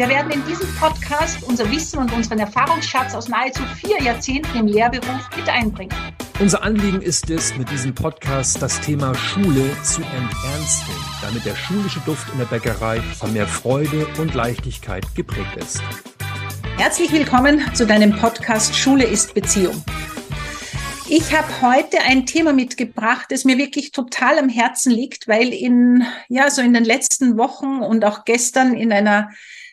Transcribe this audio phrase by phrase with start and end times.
[0.00, 4.66] Wir werden in diesem Podcast unser Wissen und unseren Erfahrungsschatz aus nahezu vier Jahrzehnten im
[4.66, 5.94] Lehrberuf mit einbringen.
[6.38, 12.00] Unser Anliegen ist es, mit diesem Podcast das Thema Schule zu enternsten, damit der schulische
[12.06, 15.82] Duft in der Bäckerei von mehr Freude und Leichtigkeit geprägt ist.
[16.78, 19.84] Herzlich willkommen zu deinem Podcast Schule ist Beziehung.
[21.10, 26.06] Ich habe heute ein Thema mitgebracht, das mir wirklich total am Herzen liegt, weil in
[26.30, 29.28] ja so in den letzten Wochen und auch gestern in einer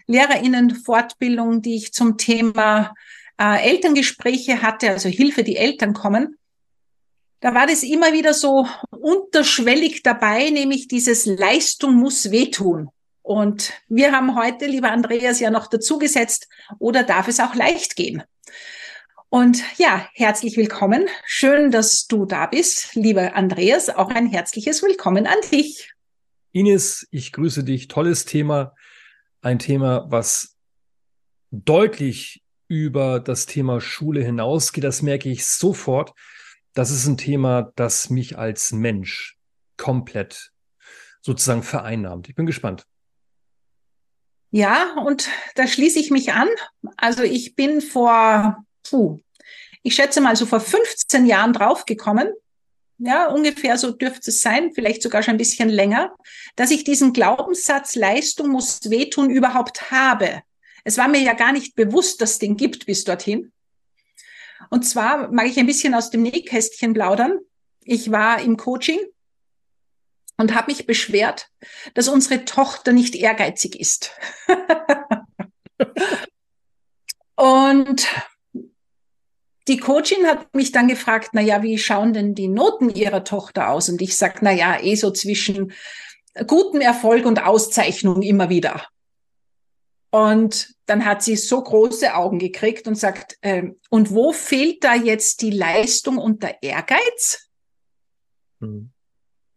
[0.08, 2.94] Lehrerinnenfortbildung, die ich zum Thema
[3.38, 6.38] äh, Elterngespräche hatte, also Hilfe, die Eltern kommen,
[7.40, 12.90] da war das immer wieder so unterschwellig dabei, nämlich dieses Leistung muss wehtun.
[13.22, 16.48] Und wir haben heute, lieber Andreas, ja noch dazu gesetzt,
[16.80, 18.24] oder darf es auch leicht gehen?
[19.30, 21.08] Und ja, herzlich willkommen.
[21.26, 23.90] Schön, dass du da bist, lieber Andreas.
[23.90, 25.92] Auch ein herzliches Willkommen an dich.
[26.54, 27.90] Ines, ich grüße dich.
[27.90, 28.74] Tolles Thema
[29.42, 30.58] ein Thema, was
[31.52, 34.84] deutlich über das Thema Schule hinausgeht.
[34.84, 36.14] Das merke ich sofort.
[36.74, 39.38] Das ist ein Thema, das mich als Mensch
[39.78, 40.52] komplett
[41.22, 42.30] sozusagen vereinnahmt.
[42.30, 42.86] Ich bin gespannt.
[44.52, 46.48] Ja, und da schließe ich mich an.
[46.96, 49.20] Also ich bin vor, puh,
[49.84, 52.32] ich schätze mal so vor 15 Jahren draufgekommen,
[53.00, 56.16] ja, ungefähr so dürfte es sein, vielleicht sogar schon ein bisschen länger,
[56.56, 60.42] dass ich diesen Glaubenssatz Leistung muss wehtun überhaupt habe.
[60.84, 63.52] Es war mir ja gar nicht bewusst, dass es den gibt bis dorthin.
[64.70, 67.40] Und zwar mag ich ein bisschen aus dem Nähkästchen plaudern.
[67.84, 69.00] Ich war im Coaching
[70.38, 71.50] und habe mich beschwert,
[71.94, 74.12] dass unsere Tochter nicht ehrgeizig ist.
[77.36, 78.08] und
[79.67, 83.70] die Coachin hat mich dann gefragt, na ja, wie schauen denn die Noten ihrer Tochter
[83.70, 83.89] aus?
[83.89, 85.73] Und ich sag, na ja, eh so zwischen
[86.45, 88.86] gutem Erfolg und Auszeichnung immer wieder.
[90.10, 94.95] Und dann hat sie so große Augen gekriegt und sagt, äh, und wo fehlt da
[94.95, 97.49] jetzt die Leistung und der Ehrgeiz?
[98.60, 98.92] Mhm.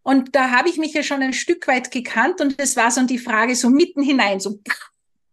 [0.03, 3.03] Und da habe ich mich ja schon ein Stück weit gekannt und es war so
[3.04, 4.60] die Frage so mitten hinein, so,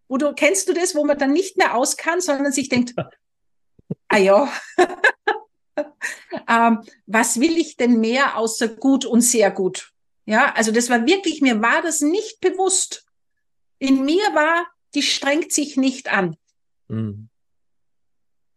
[0.08, 2.94] wo du, kennst du das, wo man dann nicht mehr aus kann, sondern sich denkt,
[4.10, 4.52] ah ja,
[6.50, 9.92] ähm, was will ich denn mehr außer gut und sehr gut?
[10.26, 13.06] Ja, also das war wirklich, mir war das nicht bewusst.
[13.80, 16.36] In mir war, die strengt sich nicht an.
[16.88, 17.30] Mhm.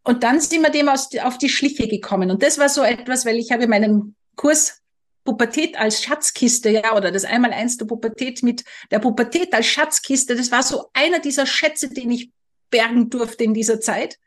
[0.02, 2.30] Und dann sind wir dem aus, auf die Schliche gekommen.
[2.30, 4.80] Und das war so etwas, weil ich habe meinen Kurs
[5.24, 10.50] Pubertät als Schatzkiste, ja, oder das Einmaleins der Pubertät mit der Pubertät als Schatzkiste, das
[10.50, 12.32] war so einer dieser Schätze, den ich
[12.70, 14.18] bergen durfte in dieser Zeit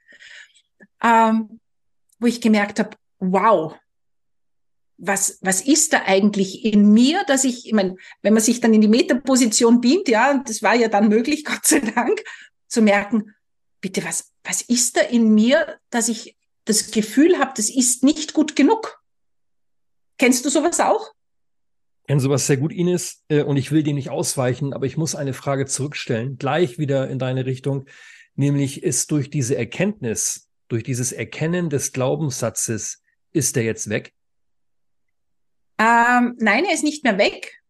[1.01, 1.59] ähm,
[2.19, 3.75] wo ich gemerkt habe, wow,
[4.97, 8.73] was, was ist da eigentlich in mir, dass ich, ich meine, wenn man sich dann
[8.73, 12.23] in die Metaposition beamt, ja, das war ja dann möglich, Gott sei Dank,
[12.67, 13.33] zu merken,
[13.81, 18.33] bitte, was, was ist da in mir, dass ich das Gefühl habe, das ist nicht
[18.33, 19.01] gut genug?
[20.17, 21.11] Kennst du sowas auch?
[22.01, 24.97] Ich kenne sowas sehr gut, Ines, äh, und ich will dem nicht ausweichen, aber ich
[24.97, 27.85] muss eine Frage zurückstellen, gleich wieder in deine Richtung,
[28.35, 33.01] nämlich ist durch diese Erkenntnis, durch dieses Erkennen des Glaubenssatzes,
[33.31, 34.13] ist er jetzt weg?
[35.77, 37.61] Ähm, nein, er ist nicht mehr weg.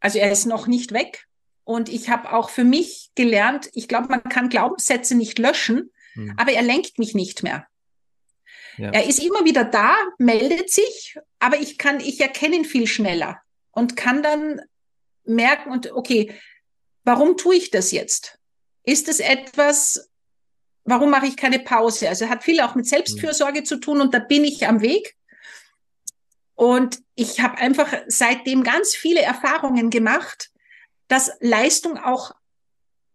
[0.00, 1.26] Also er ist noch nicht weg.
[1.64, 6.34] Und ich habe auch für mich gelernt, ich glaube, man kann Glaubenssätze nicht löschen, hm.
[6.36, 7.66] aber er lenkt mich nicht mehr.
[8.76, 8.90] Ja.
[8.90, 13.40] Er ist immer wieder da, meldet sich, aber ich kann, ich erkenne ihn viel schneller
[13.72, 14.60] und kann dann
[15.24, 16.34] merken und okay,
[17.04, 18.38] warum tue ich das jetzt?
[18.82, 20.09] Ist es etwas,
[20.90, 22.08] warum mache ich keine Pause?
[22.08, 25.16] Also hat viel auch mit Selbstfürsorge zu tun und da bin ich am Weg.
[26.54, 30.50] Und ich habe einfach seitdem ganz viele Erfahrungen gemacht,
[31.08, 32.32] dass Leistung auch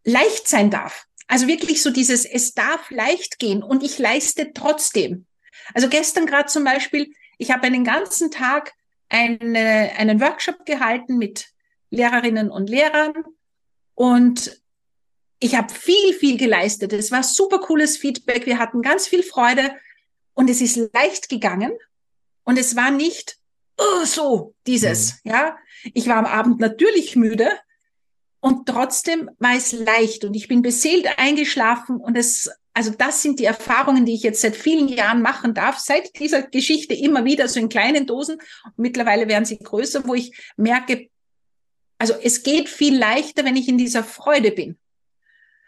[0.04, 1.06] leicht sein darf.
[1.28, 5.26] Also wirklich so dieses, es darf leicht gehen und ich leiste trotzdem.
[5.74, 8.74] Also gestern gerade zum Beispiel, ich habe einen ganzen Tag
[9.10, 11.50] eine, einen Workshop gehalten mit
[11.90, 13.14] Lehrerinnen und Lehrern
[13.96, 14.62] Und
[15.40, 16.94] ich habe viel, viel geleistet.
[16.94, 18.46] Es war super cooles Feedback.
[18.46, 19.76] Wir hatten ganz viel Freude
[20.34, 21.74] und es ist leicht gegangen.
[22.44, 23.38] Und es war nicht
[23.78, 25.32] oh, so dieses, mhm.
[25.32, 25.58] ja.
[25.94, 27.48] Ich war am Abend natürlich müde
[28.40, 33.40] und trotzdem war es leicht und ich bin beseelt eingeschlafen und es, also das sind
[33.40, 37.48] die Erfahrungen, die ich jetzt seit vielen Jahren machen darf, seit dieser Geschichte immer wieder
[37.48, 38.36] so in kleinen Dosen.
[38.64, 41.10] Und mittlerweile werden sie größer, wo ich merke,
[41.98, 44.78] also es geht viel leichter, wenn ich in dieser Freude bin.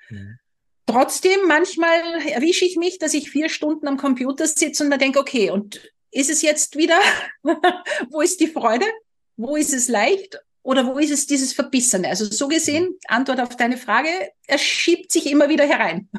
[0.09, 0.39] Mhm.
[0.85, 1.99] Trotzdem, manchmal
[2.29, 5.81] erwische ich mich, dass ich vier Stunden am Computer sitze und da denke, okay, und
[6.11, 6.97] ist es jetzt wieder,
[8.09, 8.85] wo ist die Freude?
[9.35, 10.39] Wo ist es leicht?
[10.63, 12.07] Oder wo ist es dieses Verbissene?
[12.07, 14.09] Also so gesehen, Antwort auf deine Frage,
[14.47, 16.09] er schiebt sich immer wieder herein.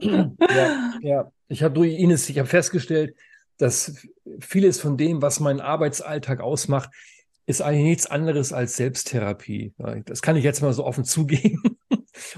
[0.00, 3.14] ja, ja, ich habe durch Ines, ich habe festgestellt,
[3.58, 3.94] dass
[4.40, 6.90] vieles von dem, was meinen Arbeitsalltag ausmacht,
[7.46, 9.74] ist eigentlich nichts anderes als Selbsttherapie.
[10.06, 11.73] Das kann ich jetzt mal so offen zugeben.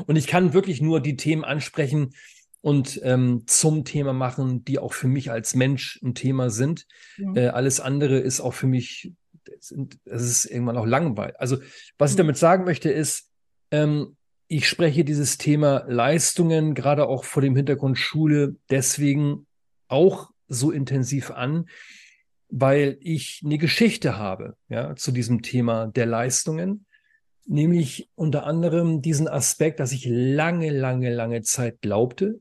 [0.07, 2.15] Und ich kann wirklich nur die Themen ansprechen
[2.61, 6.87] und ähm, zum Thema machen, die auch für mich als Mensch ein Thema sind.
[7.17, 7.35] Ja.
[7.35, 9.13] Äh, alles andere ist auch für mich,
[9.61, 9.71] es
[10.23, 11.37] ist irgendwann auch langweilig.
[11.39, 11.59] Also,
[11.99, 13.31] was ich damit sagen möchte, ist,
[13.71, 14.17] ähm,
[14.49, 19.47] ich spreche dieses Thema Leistungen, gerade auch vor dem Hintergrund Schule, deswegen
[19.89, 21.69] auch so intensiv an,
[22.49, 26.87] weil ich eine Geschichte habe, ja, zu diesem Thema der Leistungen,
[27.47, 32.41] nämlich unter anderem diesen Aspekt, dass ich lange, lange, lange Zeit glaubte,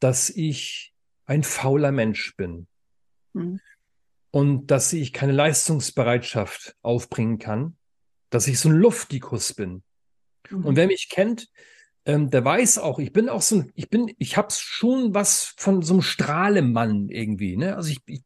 [0.00, 0.94] dass ich
[1.26, 2.66] ein fauler Mensch bin
[3.32, 3.60] mhm.
[4.30, 7.76] und dass ich keine Leistungsbereitschaft aufbringen kann,
[8.30, 9.82] dass ich so ein Luftikus bin.
[10.50, 10.64] Mhm.
[10.64, 11.48] Und wer mich kennt,
[12.06, 15.54] ähm, der weiß auch, ich bin auch so ein, ich bin, ich habe schon was
[15.56, 17.56] von so einem Strahlemann irgendwie.
[17.56, 17.76] Ne?
[17.76, 18.22] Also ich, ich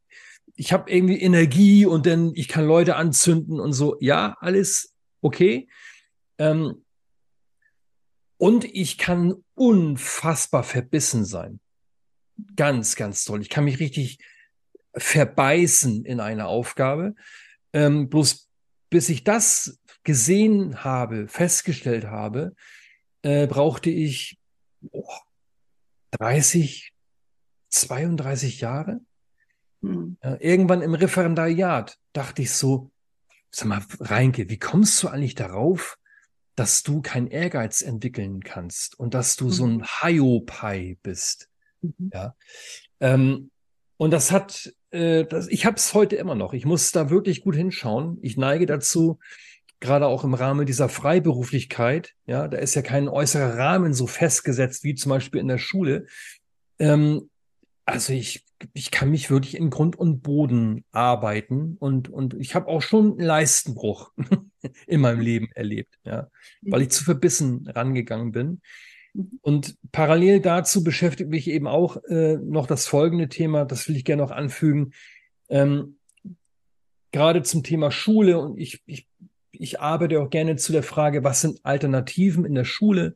[0.55, 3.97] ich habe irgendwie Energie und dann ich kann Leute anzünden und so.
[3.99, 5.67] Ja, alles okay.
[6.37, 6.83] Ähm,
[8.37, 11.59] und ich kann unfassbar verbissen sein.
[12.55, 13.41] Ganz, ganz toll.
[13.41, 14.19] Ich kann mich richtig
[14.95, 17.15] verbeißen in eine Aufgabe.
[17.71, 18.49] Ähm, bloß
[18.89, 22.55] bis ich das gesehen habe, festgestellt habe,
[23.23, 24.37] äh, brauchte ich
[24.91, 25.07] oh,
[26.11, 26.93] 30,
[27.69, 29.01] 32 Jahre.
[29.81, 30.17] Hm.
[30.23, 32.91] Ja, irgendwann im Referendariat dachte ich so,
[33.49, 35.97] sag mal, Reinke, wie kommst du eigentlich darauf,
[36.55, 39.51] dass du keinen Ehrgeiz entwickeln kannst und dass du mhm.
[39.51, 41.49] so ein Hiopai bist?
[41.81, 42.11] Mhm.
[42.13, 42.35] Ja.
[42.99, 43.51] Ähm,
[43.97, 46.53] und das hat, äh, das, ich habe es heute immer noch.
[46.53, 48.17] Ich muss da wirklich gut hinschauen.
[48.21, 49.19] Ich neige dazu,
[49.79, 54.83] gerade auch im Rahmen dieser Freiberuflichkeit, ja, da ist ja kein äußerer Rahmen so festgesetzt
[54.83, 56.07] wie zum Beispiel in der Schule.
[56.79, 57.29] Ähm,
[57.85, 62.67] also ich, ich kann mich wirklich in Grund und Boden arbeiten und, und ich habe
[62.67, 64.11] auch schon einen Leistenbruch
[64.87, 66.29] in meinem Leben erlebt, ja,
[66.61, 68.61] weil ich zu verbissen rangegangen bin.
[69.13, 69.39] Mhm.
[69.41, 74.05] Und parallel dazu beschäftigt mich eben auch äh, noch das folgende Thema, das will ich
[74.05, 74.93] gerne noch anfügen.
[75.49, 75.97] Ähm,
[77.11, 79.07] gerade zum Thema Schule und ich, ich,
[79.51, 83.13] ich arbeite auch gerne zu der Frage, was sind Alternativen in der Schule?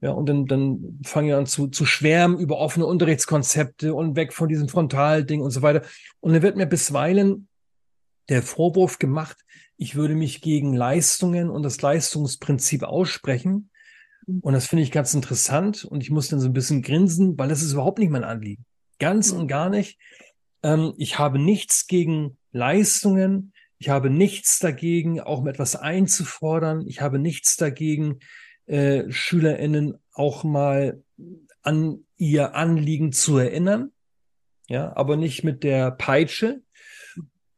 [0.00, 4.32] Ja, und dann, dann fange ich an zu, zu schwärmen über offene Unterrichtskonzepte und weg
[4.32, 5.82] von diesem Frontalding und so weiter.
[6.20, 7.47] Und dann wird mir bisweilen
[8.28, 9.38] der Vorwurf gemacht,
[9.76, 13.70] ich würde mich gegen Leistungen und das Leistungsprinzip aussprechen.
[14.40, 17.48] Und das finde ich ganz interessant und ich muss dann so ein bisschen grinsen, weil
[17.48, 18.66] das ist überhaupt nicht mein Anliegen.
[18.98, 19.98] Ganz und gar nicht.
[20.62, 23.52] Ähm, ich habe nichts gegen Leistungen.
[23.78, 26.86] Ich habe nichts dagegen, auch um etwas einzufordern.
[26.86, 28.18] Ich habe nichts dagegen,
[28.66, 31.02] äh, SchülerInnen auch mal
[31.62, 33.92] an ihr Anliegen zu erinnern.
[34.68, 36.60] Ja, aber nicht mit der Peitsche.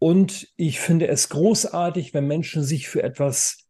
[0.00, 3.66] Und ich finde es großartig, wenn Menschen sich für etwas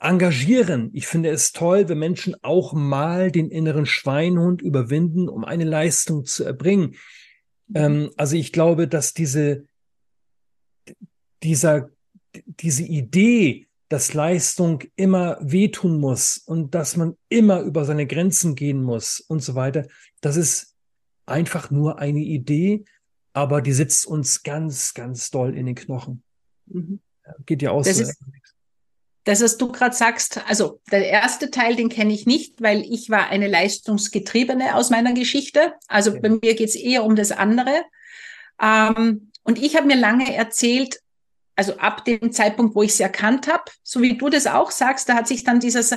[0.00, 0.90] engagieren.
[0.92, 6.24] Ich finde es toll, wenn Menschen auch mal den inneren Schweinhund überwinden, um eine Leistung
[6.24, 6.96] zu erbringen.
[7.72, 9.64] Ähm, also ich glaube, dass diese,
[11.44, 11.88] dieser,
[12.44, 18.82] diese Idee, dass Leistung immer wehtun muss und dass man immer über seine Grenzen gehen
[18.82, 19.86] muss und so weiter.
[20.20, 20.74] Das ist
[21.26, 22.84] einfach nur eine Idee,
[23.38, 26.24] aber die sitzt uns ganz, ganz doll in den Knochen.
[26.66, 27.00] Mhm.
[27.46, 27.86] Geht ja aus.
[27.86, 28.18] Das ist,
[29.24, 33.10] das, was du gerade sagst, also der erste Teil, den kenne ich nicht, weil ich
[33.10, 35.74] war eine Leistungsgetriebene aus meiner Geschichte.
[35.86, 36.20] Also ja.
[36.20, 37.84] bei mir geht es eher um das andere.
[38.60, 41.00] Ähm, und ich habe mir lange erzählt,
[41.54, 45.08] also ab dem Zeitpunkt, wo ich es erkannt habe, so wie du das auch sagst,
[45.08, 45.94] da hat sich dann dieses,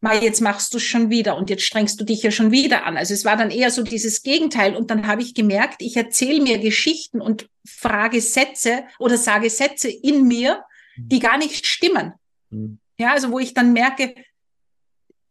[0.00, 2.84] mal jetzt machst du es schon wieder und jetzt strengst du dich ja schon wieder
[2.84, 2.96] an.
[2.96, 4.74] Also es war dann eher so dieses Gegenteil.
[4.74, 9.88] Und dann habe ich gemerkt, ich erzähle mir Geschichten und frage Sätze oder sage Sätze
[9.88, 10.64] in mir,
[10.96, 12.14] die gar nicht stimmen.
[12.48, 12.78] Mhm.
[12.98, 14.14] Ja, also wo ich dann merke,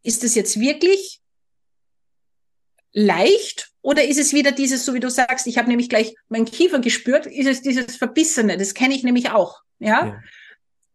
[0.04, 1.20] ist es jetzt wirklich
[2.92, 6.46] leicht oder ist es wieder dieses, so wie du sagst, ich habe nämlich gleich meinen
[6.46, 10.08] Kiefer gespürt, ist es dieses Verbissene, das kenne ich nämlich auch, ja?
[10.08, 10.24] ja.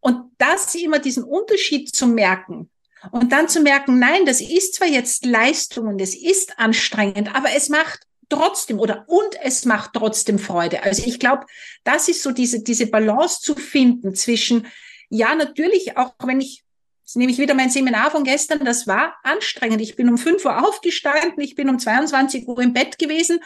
[0.01, 2.71] Und das immer diesen Unterschied zu merken
[3.11, 7.49] und dann zu merken, nein, das ist zwar jetzt Leistung und es ist anstrengend, aber
[7.55, 10.83] es macht trotzdem oder und es macht trotzdem Freude.
[10.83, 11.47] Also ich glaube,
[11.85, 14.67] das ist so diese, diese Balance zu finden zwischen,
[15.09, 16.65] ja, natürlich, auch wenn ich
[17.07, 18.65] Jetzt nehme ich wieder mein Seminar von gestern.
[18.65, 19.83] Das war anstrengend.
[19.83, 21.39] Ich bin um 5 Uhr aufgestanden.
[21.43, 23.41] Ich bin um 22 Uhr im Bett gewesen.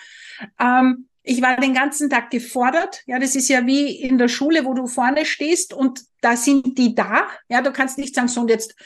[0.61, 3.03] Ähm, ich war den ganzen Tag gefordert.
[3.07, 6.79] Ja, das ist ja wie in der Schule, wo du vorne stehst und da sind
[6.79, 7.27] die da.
[7.49, 8.77] Ja, du kannst nicht sagen, so und jetzt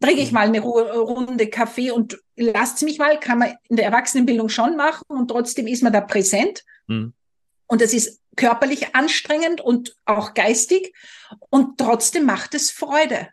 [0.00, 3.18] trinke ich mal eine Runde Kaffee und lasst mich mal.
[3.18, 6.64] Kann man in der Erwachsenenbildung schon machen und trotzdem ist man da präsent.
[6.86, 7.14] Mhm.
[7.66, 10.94] Und das ist körperlich anstrengend und auch geistig
[11.50, 13.28] und trotzdem macht es Freude.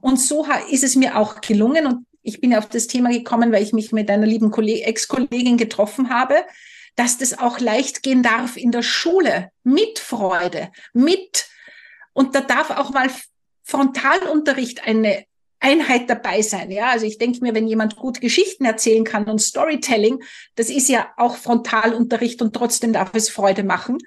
[0.00, 1.86] Und so ist es mir auch gelungen.
[1.86, 6.10] Und ich bin auf das Thema gekommen, weil ich mich mit einer lieben Ex-Kollegin getroffen
[6.10, 6.44] habe,
[6.96, 11.48] dass das auch leicht gehen darf in der Schule, mit Freude, mit,
[12.12, 13.08] und da darf auch mal
[13.62, 15.24] Frontalunterricht eine
[15.60, 16.70] Einheit dabei sein.
[16.70, 20.22] Ja, also ich denke mir, wenn jemand gut Geschichten erzählen kann und Storytelling,
[20.56, 23.98] das ist ja auch Frontalunterricht und trotzdem darf es Freude machen.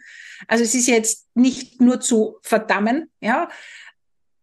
[0.48, 3.50] Also es ist jetzt nicht nur zu verdammen, ja.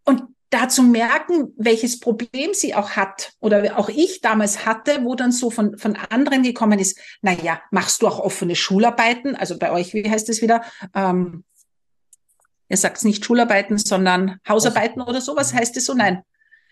[0.04, 5.14] Und da zu merken, welches Problem sie auch hat oder auch ich damals hatte, wo
[5.14, 9.36] dann so von, von anderen gekommen ist, na ja, machst du auch offene Schularbeiten?
[9.36, 10.62] Also bei euch, wie heißt es wieder?
[10.94, 11.44] Ähm,
[12.68, 15.94] ihr sagt nicht Schularbeiten, sondern Hausarbeiten oder sowas heißt es so?
[15.94, 16.22] Nein.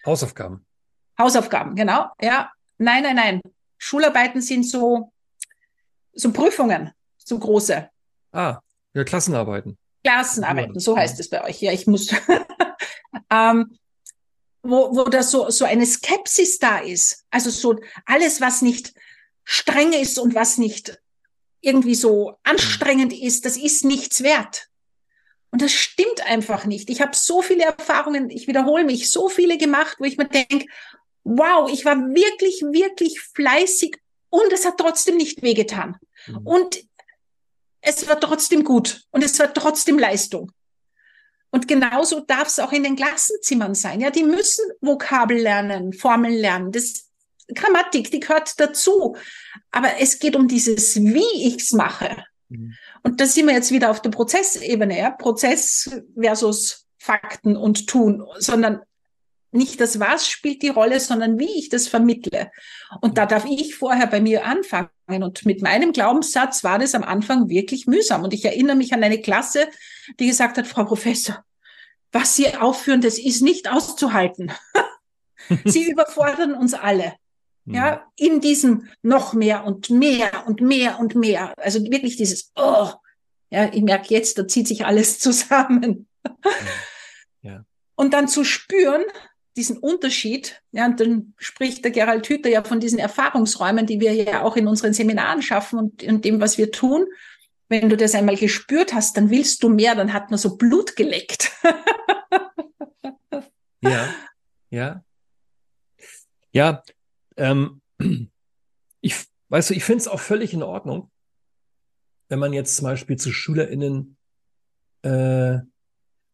[0.04, 0.64] Hausaufgaben.
[1.18, 2.06] Hausaufgaben, genau.
[2.20, 3.40] Ja, nein, nein, nein.
[3.78, 5.12] Schularbeiten sind so,
[6.12, 7.88] so Prüfungen, so große.
[8.32, 8.60] Ah,
[8.94, 9.78] ja, Klassenarbeiten.
[10.04, 11.60] Klassenarbeiten, so heißt es bei euch.
[11.60, 12.08] Ja, ich muss
[13.30, 13.78] ähm,
[14.62, 17.24] wo, wo da so, so eine Skepsis da ist.
[17.30, 18.94] Also so alles, was nicht
[19.44, 21.00] streng ist und was nicht
[21.60, 24.67] irgendwie so anstrengend ist, das ist nichts wert.
[25.50, 26.90] Und das stimmt einfach nicht.
[26.90, 30.66] Ich habe so viele Erfahrungen, ich wiederhole mich, so viele gemacht, wo ich mir denke,
[31.24, 33.96] wow, ich war wirklich, wirklich fleißig
[34.30, 35.96] und es hat trotzdem nicht wehgetan.
[36.26, 36.46] Mhm.
[36.46, 36.84] Und
[37.80, 40.52] es war trotzdem gut und es war trotzdem Leistung.
[41.50, 44.00] Und genauso darf es auch in den Klassenzimmern sein.
[44.00, 46.72] Ja, die müssen Vokabel lernen, Formeln lernen.
[46.72, 47.08] Das
[47.54, 49.16] Grammatik, die gehört dazu.
[49.70, 52.24] Aber es geht um dieses, wie ich's mache.
[52.48, 52.74] Mhm.
[53.02, 55.10] Und da sind wir jetzt wieder auf der Prozessebene, ja?
[55.10, 55.90] Prozess
[56.20, 58.80] versus Fakten und Tun, sondern
[59.50, 62.50] nicht das Was spielt die Rolle, sondern wie ich das vermittle.
[63.00, 64.90] Und da darf ich vorher bei mir anfangen.
[65.06, 68.24] Und mit meinem Glaubenssatz war das am Anfang wirklich mühsam.
[68.24, 69.68] Und ich erinnere mich an eine Klasse,
[70.20, 71.42] die gesagt hat, Frau Professor,
[72.12, 74.52] was Sie aufführen, das ist nicht auszuhalten.
[75.64, 77.14] Sie überfordern uns alle.
[77.72, 78.26] Ja, mhm.
[78.26, 81.52] in diesem noch mehr und mehr und mehr und mehr.
[81.58, 82.90] Also wirklich dieses, oh,
[83.50, 86.08] ja, ich merke jetzt, da zieht sich alles zusammen.
[87.42, 87.64] Ja.
[87.94, 89.02] Und dann zu spüren,
[89.56, 94.14] diesen Unterschied, ja, und dann spricht der Gerald Hüther ja von diesen Erfahrungsräumen, die wir
[94.14, 97.06] ja auch in unseren Seminaren schaffen und in dem, was wir tun
[97.68, 100.96] wenn du das einmal gespürt hast, dann willst du mehr, dann hat man so Blut
[100.96, 101.52] geleckt.
[103.82, 104.08] ja,
[104.70, 105.04] ja.
[106.52, 106.82] Ja,
[107.38, 107.80] ähm,
[109.00, 109.14] ich,
[109.48, 111.10] weißt du, ich finde es auch völlig in Ordnung,
[112.28, 114.16] wenn man jetzt zum Beispiel zu SchülerInnen,
[115.02, 115.58] äh,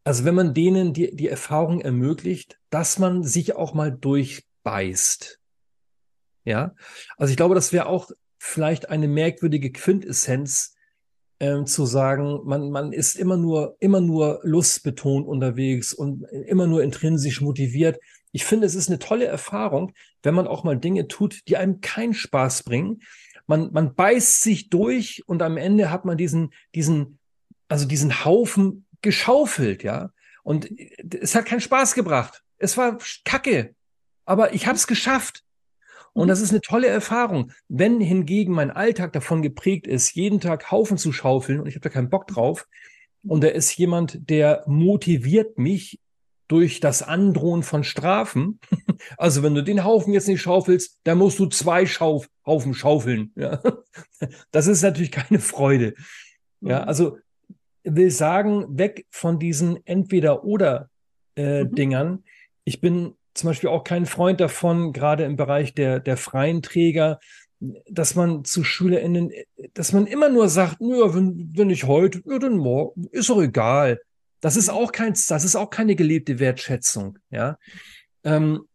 [0.03, 5.39] also wenn man denen die, die Erfahrung ermöglicht, dass man sich auch mal durchbeißt.
[6.43, 6.75] Ja,
[7.17, 10.75] also ich glaube, das wäre auch vielleicht eine merkwürdige Quintessenz
[11.39, 16.83] ähm, zu sagen, man, man ist immer nur, immer nur lustbetont unterwegs und immer nur
[16.83, 17.99] intrinsisch motiviert.
[18.35, 21.79] Ich finde, es ist eine tolle Erfahrung, wenn man auch mal Dinge tut, die einem
[21.79, 23.01] keinen Spaß bringen.
[23.47, 27.17] Man, man beißt sich durch und am Ende hat man diesen, diesen,
[27.69, 30.09] also diesen Haufen geschaufelt, ja.
[30.43, 30.67] Und
[31.13, 32.43] es hat keinen Spaß gebracht.
[32.57, 33.73] Es war Kacke.
[34.25, 35.43] Aber ich habe es geschafft.
[36.11, 37.53] Und das ist eine tolle Erfahrung.
[37.69, 41.83] Wenn hingegen mein Alltag davon geprägt ist, jeden Tag Haufen zu schaufeln und ich habe
[41.83, 42.67] da keinen Bock drauf,
[43.23, 45.99] und da ist jemand, der motiviert mich
[46.47, 48.59] durch das Androhen von Strafen.
[49.17, 53.31] Also wenn du den Haufen jetzt nicht schaufelst, dann musst du zwei Schauf Haufen schaufeln.
[53.35, 53.61] Ja.
[54.51, 55.93] Das ist natürlich keine Freude.
[56.61, 56.87] Ja, mhm.
[56.87, 57.17] also
[57.83, 60.89] will sagen, weg von diesen Entweder-Oder
[61.35, 62.23] äh, mhm.
[62.63, 67.19] Ich bin zum Beispiel auch kein Freund davon, gerade im Bereich der, der freien Träger,
[67.59, 69.31] dass man zu SchülerInnen,
[69.73, 73.41] dass man immer nur sagt, ja, wenn, wenn ich heute, ja, dann morgen, ist doch
[73.41, 73.99] egal.
[74.45, 77.57] Das ist auch kein, das ist auch keine gelebte Wertschätzung, ja.
[78.23, 78.67] Ähm,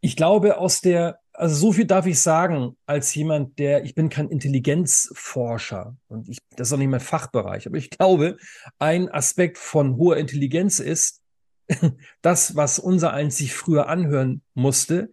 [0.00, 4.08] Ich glaube, aus der, also so viel darf ich sagen, als jemand, der, ich bin
[4.08, 8.38] kein Intelligenzforscher und ich, das ist auch nicht mein Fachbereich, aber ich glaube,
[8.78, 11.20] ein Aspekt von hoher Intelligenz ist,
[12.22, 15.10] das, was unser eins sich früher anhören musste,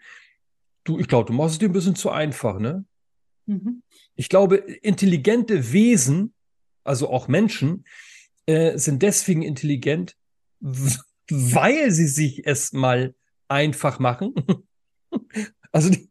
[0.86, 2.86] du, ich glaube, du machst es dir ein bisschen zu einfach, ne?
[3.48, 3.84] Mhm.
[4.16, 6.34] Ich glaube, intelligente Wesen,
[6.86, 7.84] also auch Menschen,
[8.46, 10.16] äh, sind deswegen intelligent,
[10.60, 13.16] weil sie sich es mal
[13.48, 14.34] einfach machen.
[15.72, 16.10] also, die,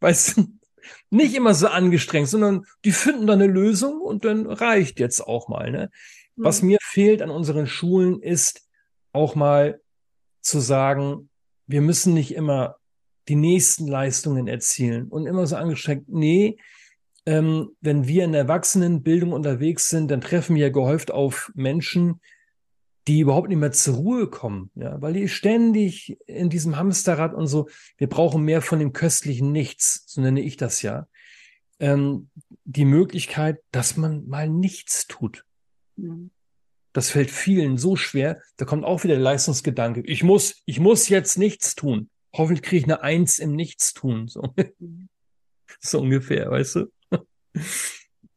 [0.00, 0.46] weißt du,
[1.10, 5.48] nicht immer so angestrengt, sondern die finden dann eine Lösung und dann reicht jetzt auch
[5.48, 5.70] mal.
[5.70, 5.90] Ne?
[6.36, 6.44] Mhm.
[6.44, 8.68] Was mir fehlt an unseren Schulen ist
[9.12, 9.80] auch mal
[10.40, 11.30] zu sagen,
[11.66, 12.76] wir müssen nicht immer
[13.28, 16.08] die nächsten Leistungen erzielen und immer so angestrengt.
[16.08, 16.58] Nee,
[17.26, 22.20] ähm, wenn wir in der Erwachsenenbildung unterwegs sind, dann treffen wir gehäuft auf Menschen,
[23.06, 27.46] die überhaupt nicht mehr zur Ruhe kommen, ja, weil die ständig in diesem Hamsterrad und
[27.46, 31.06] so, wir brauchen mehr von dem köstlichen Nichts, so nenne ich das ja.
[31.80, 32.30] Ähm,
[32.64, 35.44] die Möglichkeit, dass man mal nichts tut.
[35.96, 36.30] Mhm.
[36.92, 38.40] Das fällt vielen so schwer.
[38.56, 40.02] Da kommt auch wieder der Leistungsgedanke.
[40.02, 42.08] Ich muss, ich muss jetzt nichts tun.
[42.32, 44.28] Hoffentlich kriege ich eine Eins im Nichtstun.
[44.28, 44.54] So.
[44.78, 45.08] Mhm.
[45.80, 46.86] so ungefähr, weißt du?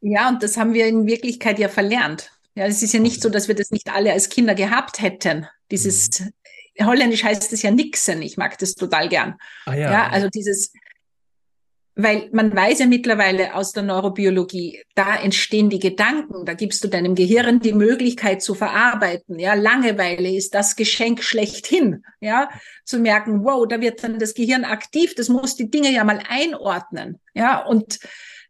[0.02, 2.32] Ja, und das haben wir in Wirklichkeit ja verlernt.
[2.56, 5.48] Ja, es ist ja nicht so, dass wir das nicht alle als Kinder gehabt hätten.
[5.72, 6.24] Dieses.
[6.80, 8.22] Holländisch heißt es ja Nixen.
[8.22, 9.36] Ich mag das total gern.
[9.66, 9.92] Ah, ja.
[9.92, 10.72] ja, also dieses,
[11.98, 16.88] weil man weiß ja mittlerweile aus der Neurobiologie, da entstehen die Gedanken, da gibst du
[16.88, 19.40] deinem Gehirn die Möglichkeit zu verarbeiten.
[19.40, 22.04] Ja, Langeweile ist das Geschenk schlechthin.
[22.22, 22.50] Ja,
[22.86, 26.22] zu merken, wow, da wird dann das Gehirn aktiv, das muss die Dinge ja mal
[26.30, 27.20] einordnen.
[27.34, 28.00] Ja, und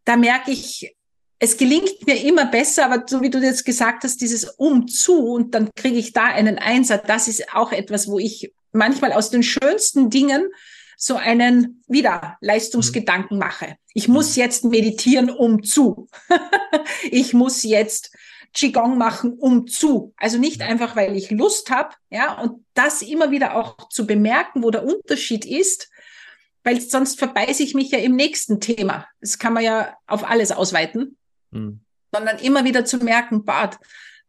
[0.07, 0.95] da merke ich,
[1.37, 5.53] es gelingt mir immer besser, aber so wie du jetzt gesagt hast, dieses Umzu und
[5.53, 9.43] dann kriege ich da einen Einsatz, das ist auch etwas, wo ich manchmal aus den
[9.43, 10.47] schönsten Dingen
[10.95, 13.75] so einen wieder Leistungsgedanken mache.
[13.93, 14.41] Ich muss mhm.
[14.41, 16.07] jetzt meditieren um zu.
[17.11, 18.15] ich muss jetzt
[18.53, 20.13] Qigong machen um zu.
[20.15, 24.63] Also nicht einfach, weil ich Lust habe, ja, und das immer wieder auch zu bemerken,
[24.63, 25.89] wo der Unterschied ist,
[26.63, 29.07] weil sonst verbeiße ich mich ja im nächsten Thema.
[29.21, 31.17] Das kann man ja auf alles ausweiten,
[31.51, 31.81] mhm.
[32.11, 33.79] sondern immer wieder zu merken, Bart,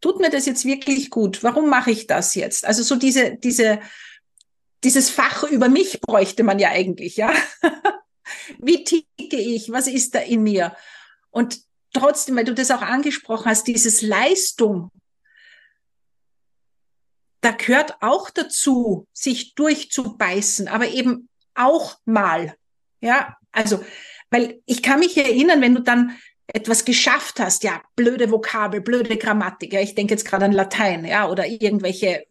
[0.00, 1.42] tut mir das jetzt wirklich gut?
[1.42, 2.64] Warum mache ich das jetzt?
[2.64, 3.80] Also so diese, diese,
[4.84, 7.32] dieses Fach über mich bräuchte man ja eigentlich, ja.
[8.58, 9.72] Wie ticke ich?
[9.72, 10.76] Was ist da in mir?
[11.30, 11.60] Und
[11.92, 14.90] trotzdem, weil du das auch angesprochen hast, dieses Leistung,
[17.40, 21.27] da gehört auch dazu, sich durchzubeißen, aber eben
[21.58, 22.54] auch mal.
[23.00, 23.84] Ja, also,
[24.30, 26.16] weil ich kann mich erinnern, wenn du dann
[26.46, 31.04] etwas geschafft hast, ja, blöde Vokabel, blöde Grammatik, ja, ich denke jetzt gerade an Latein,
[31.04, 32.24] ja, oder irgendwelche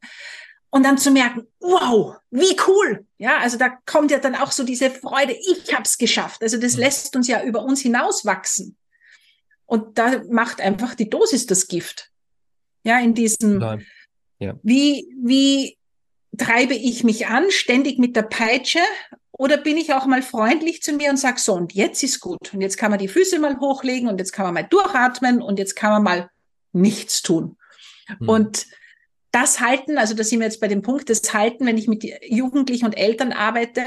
[0.70, 3.06] und dann zu merken, wow, wie cool.
[3.18, 6.44] Ja, also da kommt ja dann auch so diese Freude, ich hab's geschafft.
[6.44, 8.78] Also das lässt uns ja über uns hinauswachsen.
[9.66, 12.12] Und da macht einfach die Dosis das Gift.
[12.84, 13.62] Ja, in diesem,
[14.40, 14.54] ja.
[14.62, 15.78] wie, wie
[16.38, 18.80] treibe ich mich an, ständig mit der Peitsche?
[19.32, 22.54] Oder bin ich auch mal freundlich zu mir und sag so, und jetzt ist gut.
[22.54, 25.60] Und jetzt kann man die Füße mal hochlegen und jetzt kann man mal durchatmen und
[25.60, 26.30] jetzt kann man mal
[26.74, 27.58] nichts tun.
[28.08, 28.30] Hm.
[28.30, 28.68] Und
[29.32, 32.04] das Halten, also da sind wir jetzt bei dem Punkt, das Halten, wenn ich mit
[32.28, 33.84] Jugendlichen und Eltern arbeite,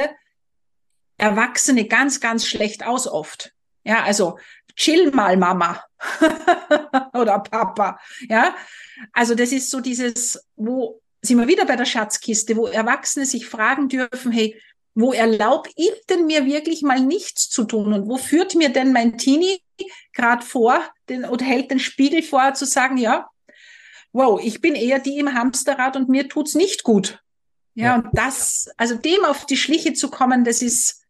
[1.16, 3.52] Erwachsene ganz, ganz schlecht aus oft.
[3.84, 4.38] Ja, also
[4.76, 5.82] chill mal, Mama
[7.12, 7.98] oder Papa.
[8.28, 8.54] Ja,
[9.12, 13.46] also das ist so dieses, wo sind wir wieder bei der Schatzkiste, wo Erwachsene sich
[13.46, 14.60] fragen dürfen, hey,
[14.94, 18.92] wo erlaube ich denn mir wirklich mal nichts zu tun und wo führt mir denn
[18.92, 19.62] mein Teenie
[20.12, 23.28] gerade vor den, oder hält den Spiegel vor zu sagen, ja,
[24.12, 27.22] wow, ich bin eher die im Hamsterrad und mir tut's nicht gut.
[27.74, 31.04] Ja, ja, und das, also dem auf die Schliche zu kommen, das ist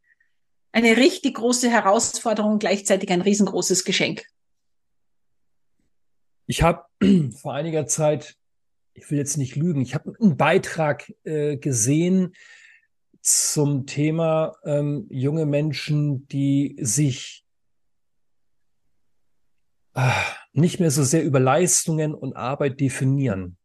[0.73, 4.25] eine richtig große Herausforderung, gleichzeitig ein riesengroßes Geschenk.
[6.46, 6.85] Ich habe
[7.40, 8.37] vor einiger Zeit
[9.01, 12.35] ich will jetzt nicht lügen, ich habe einen Beitrag äh, gesehen
[13.23, 17.45] zum Thema ähm, junge Menschen, die sich
[19.95, 20.11] äh,
[20.53, 23.57] nicht mehr so sehr über Leistungen und Arbeit definieren.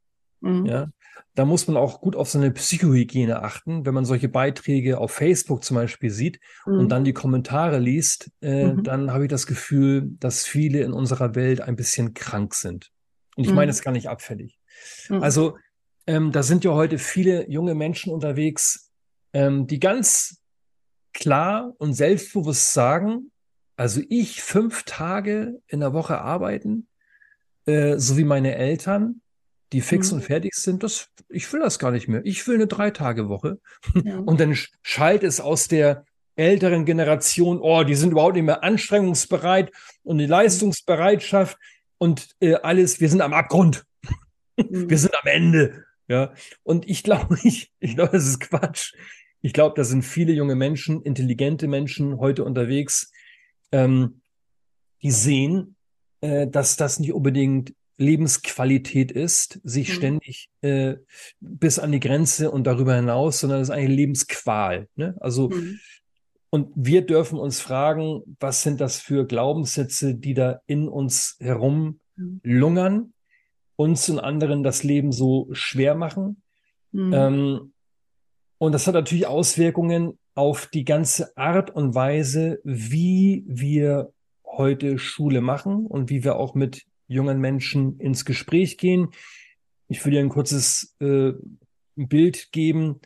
[0.42, 0.66] Mhm.
[0.66, 0.90] Ja,
[1.36, 3.86] da muss man auch gut auf seine Psychohygiene achten.
[3.86, 6.80] Wenn man solche Beiträge auf Facebook zum Beispiel sieht mhm.
[6.80, 8.84] und dann die Kommentare liest, äh, mhm.
[8.84, 12.92] dann habe ich das Gefühl, dass viele in unserer Welt ein bisschen krank sind.
[13.36, 13.84] Und ich meine es mhm.
[13.84, 14.55] gar nicht abfällig.
[15.10, 15.24] Mhm.
[15.24, 15.58] Also
[16.08, 18.92] ähm, da sind ja heute viele junge Menschen unterwegs,
[19.34, 20.42] ähm, die ganz
[21.14, 23.32] klar und selbstbewusst sagen,
[23.78, 26.88] also ich fünf Tage in der Woche arbeiten,
[27.66, 29.22] äh, so wie meine Eltern,
[29.74, 30.18] die fix mhm.
[30.18, 32.22] und fertig sind, das, ich will das gar nicht mehr.
[32.26, 33.60] Ich will eine Drei-Tage-Woche.
[34.04, 34.20] Ja.
[34.26, 39.72] Und dann schallt es aus der älteren Generation, oh, die sind überhaupt nicht mehr anstrengungsbereit
[40.04, 41.58] und die Leistungsbereitschaft
[41.98, 43.86] und äh, alles, wir sind am Abgrund.
[44.58, 44.90] Mhm.
[44.90, 45.86] Wir sind am Ende.
[46.08, 46.34] Ja.
[46.64, 48.94] Und ich glaube, ich, ich glaube, das ist Quatsch.
[49.42, 53.12] Ich glaube, da sind viele junge Menschen, intelligente Menschen heute unterwegs,
[53.72, 54.22] ähm,
[55.04, 55.76] die sehen,
[56.22, 59.94] äh, dass das nicht unbedingt Lebensqualität ist, sich mhm.
[59.94, 60.96] ständig äh,
[61.40, 64.88] bis an die Grenze und darüber hinaus, sondern es ist eine Lebensqual.
[64.96, 65.16] Ne?
[65.20, 65.80] Also, mhm.
[66.50, 72.00] und wir dürfen uns fragen, was sind das für Glaubenssätze, die da in uns herum
[72.16, 72.42] mhm.
[72.44, 73.14] lungern,
[73.76, 76.42] uns und anderen das Leben so schwer machen.
[76.92, 77.14] Mhm.
[77.14, 77.74] Ähm,
[78.58, 84.12] und das hat natürlich Auswirkungen auf die ganze Art und Weise, wie wir
[84.46, 89.10] heute Schule machen und wie wir auch mit jungen Menschen ins Gespräch gehen.
[89.88, 91.34] Ich will dir ein kurzes äh,
[91.96, 93.00] Bild geben.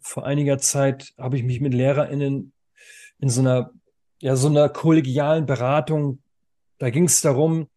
[0.00, 2.52] Vor einiger Zeit habe ich mich mit LehrerInnen
[3.18, 3.72] in so einer,
[4.20, 6.22] ja, so einer kollegialen Beratung,
[6.78, 7.68] da ging es darum,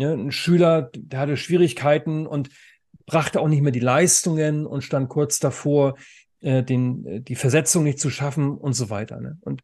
[0.00, 2.50] ja, ein Schüler, der hatte Schwierigkeiten und
[3.06, 5.96] brachte auch nicht mehr die Leistungen und stand kurz davor,
[6.40, 9.20] äh, den, äh, die Versetzung nicht zu schaffen und so weiter.
[9.20, 9.38] Ne?
[9.40, 9.62] Und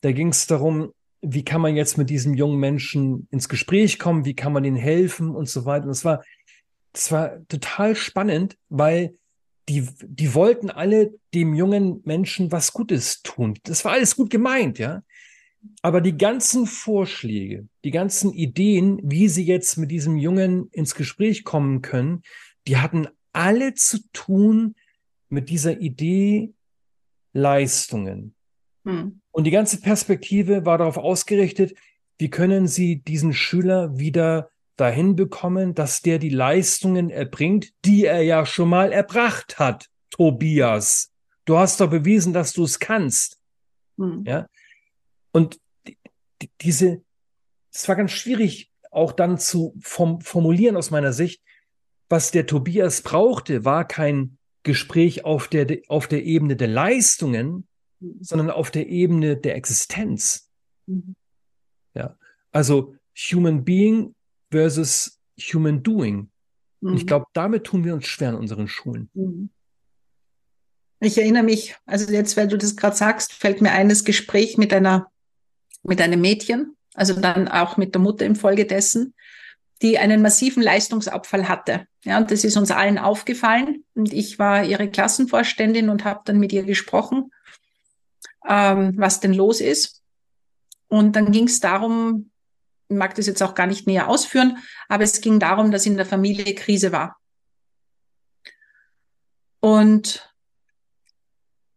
[0.00, 4.24] da ging es darum, wie kann man jetzt mit diesem jungen Menschen ins Gespräch kommen,
[4.24, 5.84] wie kann man ihnen helfen und so weiter.
[5.84, 6.22] Und das war,
[7.10, 9.14] war total spannend, weil
[9.68, 13.58] die, die wollten alle dem jungen Menschen was Gutes tun.
[13.64, 15.02] Das war alles gut gemeint, ja.
[15.82, 21.44] Aber die ganzen Vorschläge, die ganzen Ideen, wie sie jetzt mit diesem Jungen ins Gespräch
[21.44, 22.22] kommen können,
[22.66, 24.74] die hatten alle zu tun
[25.28, 26.52] mit dieser Idee
[27.32, 28.34] Leistungen.
[28.84, 29.20] Hm.
[29.30, 31.74] Und die ganze Perspektive war darauf ausgerichtet,
[32.18, 38.22] wie können Sie diesen Schüler wieder dahin bekommen, dass der die Leistungen erbringt, die er
[38.22, 41.12] ja schon mal erbracht hat, Tobias.
[41.44, 43.38] Du hast doch bewiesen, dass du es kannst.
[43.98, 44.24] Hm.
[44.26, 44.46] Ja.
[45.38, 45.96] Und die,
[46.42, 47.00] die, diese,
[47.72, 51.40] es war ganz schwierig, auch dann zu form, formulieren aus meiner Sicht.
[52.08, 57.68] Was der Tobias brauchte, war kein Gespräch auf der, auf der Ebene der Leistungen,
[58.20, 60.50] sondern auf der Ebene der Existenz.
[60.86, 61.14] Mhm.
[61.94, 62.16] Ja,
[62.50, 62.96] also
[63.30, 64.16] Human Being
[64.50, 65.20] versus
[65.52, 66.30] Human Doing.
[66.80, 66.96] Mhm.
[66.96, 69.08] ich glaube, damit tun wir uns schwer in unseren Schulen.
[69.14, 69.50] Mhm.
[71.00, 74.58] Ich erinnere mich, also jetzt, weil du das gerade sagst, fällt mir ein das Gespräch
[74.58, 75.10] mit einer,
[75.88, 79.14] mit einem Mädchen, also dann auch mit der Mutter im Folge dessen,
[79.82, 81.86] die einen massiven Leistungsabfall hatte.
[82.04, 83.84] Ja, und das ist uns allen aufgefallen.
[83.94, 87.30] Und ich war ihre Klassenvorständin und habe dann mit ihr gesprochen
[88.48, 90.02] ähm, was denn los ist.
[90.88, 92.30] Und dann ging es darum,
[92.88, 95.96] ich mag das jetzt auch gar nicht näher ausführen, aber es ging darum, dass in
[95.96, 97.16] der Familie Krise war.
[99.60, 100.34] Und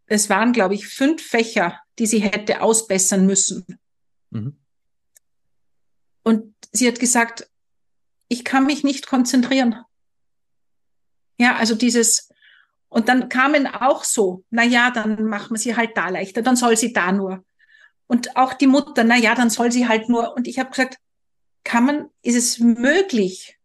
[0.05, 3.65] es waren, glaube ich, fünf Fächer, die sie hätte ausbessern müssen.
[4.31, 4.57] Mhm.
[6.23, 7.49] Und sie hat gesagt,
[8.27, 9.75] ich kann mich nicht konzentrieren.
[11.37, 12.29] Ja, also dieses,
[12.89, 16.55] und dann kamen auch so, na ja, dann machen wir sie halt da leichter, dann
[16.55, 17.43] soll sie da nur.
[18.07, 20.35] Und auch die Mutter, na ja, dann soll sie halt nur.
[20.35, 20.97] Und ich habe gesagt,
[21.63, 23.57] kann man, ist es möglich,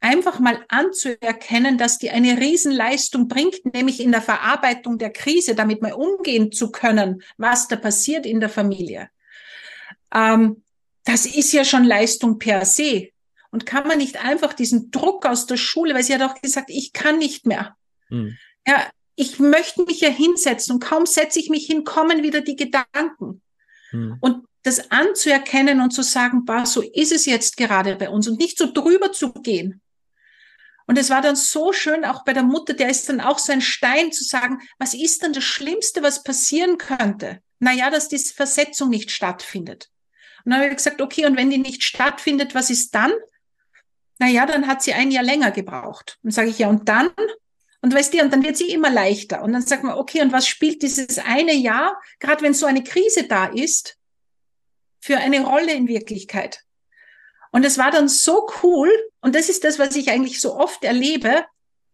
[0.00, 5.82] einfach mal anzuerkennen, dass die eine Riesenleistung bringt, nämlich in der Verarbeitung der Krise, damit
[5.82, 9.10] mal umgehen zu können, was da passiert in der Familie.
[10.12, 10.62] Ähm,
[11.04, 13.08] das ist ja schon Leistung per se.
[13.50, 16.70] Und kann man nicht einfach diesen Druck aus der Schule, weil sie hat auch gesagt,
[16.70, 17.76] ich kann nicht mehr.
[18.08, 18.36] Hm.
[18.66, 22.56] Ja, ich möchte mich ja hinsetzen und kaum setze ich mich hin, kommen wieder die
[22.56, 23.42] Gedanken.
[23.90, 24.18] Hm.
[24.20, 28.38] Und das anzuerkennen und zu sagen, bah, so ist es jetzt gerade bei uns und
[28.38, 29.80] nicht so drüber zu gehen.
[30.86, 33.52] Und es war dann so schön, auch bei der Mutter, der ist dann auch so
[33.52, 37.40] ein Stein zu sagen, was ist denn das Schlimmste, was passieren könnte?
[37.58, 39.88] Naja, dass diese Versetzung nicht stattfindet.
[40.44, 43.12] Und dann habe ich gesagt, okay, und wenn die nicht stattfindet, was ist dann?
[44.18, 46.18] Naja, dann hat sie ein Jahr länger gebraucht.
[46.22, 47.10] Und sage ich, ja, und dann?
[47.82, 49.42] Und weißt du, und dann wird sie immer leichter.
[49.42, 52.84] Und dann sagt man, okay, und was spielt dieses eine Jahr, gerade wenn so eine
[52.84, 53.96] Krise da ist,
[55.00, 56.62] für eine Rolle in Wirklichkeit?
[57.52, 60.84] Und es war dann so cool, und das ist das, was ich eigentlich so oft
[60.84, 61.44] erlebe,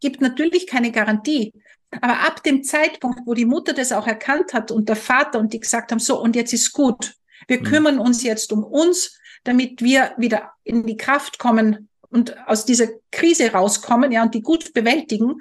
[0.00, 1.52] gibt natürlich keine Garantie.
[2.00, 5.52] Aber ab dem Zeitpunkt, wo die Mutter das auch erkannt hat und der Vater und
[5.52, 7.14] die gesagt haben, so, und jetzt ist gut.
[7.46, 7.64] Wir mhm.
[7.64, 12.88] kümmern uns jetzt um uns, damit wir wieder in die Kraft kommen und aus dieser
[13.11, 15.40] Krise rauskommen, ja, und die gut bewältigen.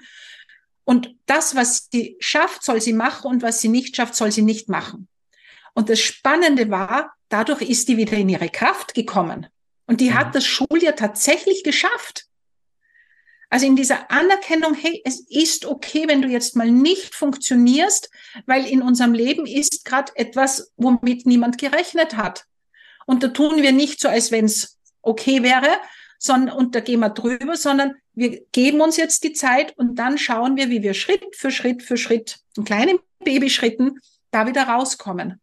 [0.84, 4.44] Und das, was sie schafft, soll sie machen und was sie nicht schafft, soll sie
[4.44, 5.08] nicht machen.
[5.74, 9.48] Und das Spannende war, dadurch ist die wieder in ihre Kraft gekommen.
[9.88, 10.16] Und die mhm.
[10.16, 12.28] hat das Schuljahr tatsächlich geschafft.
[13.50, 18.10] Also in dieser Anerkennung, hey, es ist okay, wenn du jetzt mal nicht funktionierst,
[18.46, 22.46] weil in unserem Leben ist gerade etwas, womit niemand gerechnet hat.
[23.06, 25.70] Und da tun wir nicht so, als wenn es okay wäre,
[26.18, 30.18] sondern, und da gehen wir drüber, sondern wir geben uns jetzt die Zeit und dann
[30.18, 34.00] schauen wir, wie wir Schritt für Schritt für Schritt, in kleinen Babyschritten,
[34.32, 35.42] da wieder rauskommen.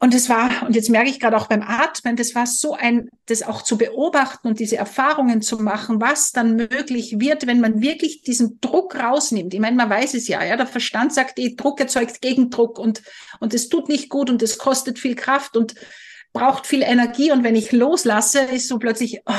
[0.00, 3.08] Und es war, und jetzt merke ich gerade auch beim Atmen, das war so ein,
[3.26, 7.82] das auch zu beobachten und diese Erfahrungen zu machen, was dann möglich wird, wenn man
[7.82, 9.54] wirklich diesen Druck rausnimmt.
[9.54, 13.02] Ich meine, man weiß es ja, ja, der Verstand sagt, eh, Druck erzeugt Gegendruck und,
[13.40, 15.74] und es tut nicht gut und es kostet viel Kraft und
[16.32, 17.32] braucht viel Energie.
[17.32, 19.32] Und wenn ich loslasse, ist so plötzlich, oh,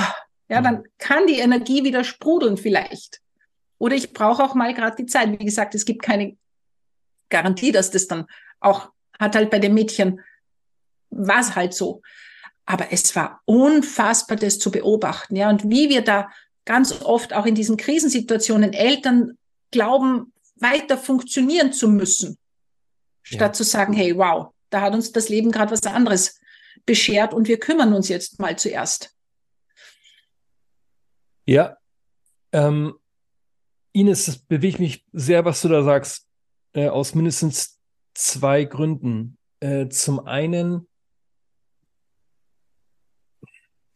[0.50, 3.22] ja, dann kann die Energie wieder sprudeln vielleicht.
[3.78, 5.40] Oder ich brauche auch mal gerade die Zeit.
[5.40, 6.36] Wie gesagt, es gibt keine
[7.30, 8.26] Garantie, dass das dann
[8.60, 10.22] auch hat halt bei den Mädchen
[11.10, 12.02] war es halt so.
[12.66, 15.50] Aber es war unfassbar, das zu beobachten, ja.
[15.50, 16.30] Und wie wir da
[16.66, 19.38] ganz oft auch in diesen Krisensituationen Eltern
[19.72, 22.38] glauben, weiter funktionieren zu müssen,
[23.24, 23.54] statt ja.
[23.54, 26.40] zu sagen, hey, wow, da hat uns das Leben gerade was anderes
[26.86, 29.16] beschert und wir kümmern uns jetzt mal zuerst.
[31.46, 31.78] Ja,
[32.52, 32.94] ähm,
[33.92, 36.28] Ines, das bewegt mich sehr, was du da sagst,
[36.74, 37.80] äh, aus mindestens
[38.14, 39.38] zwei Gründen.
[39.60, 40.88] Äh, zum einen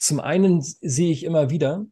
[0.04, 1.86] Zum einen sehe ich immer wieder,